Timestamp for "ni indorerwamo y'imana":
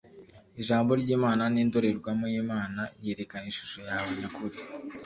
1.53-2.81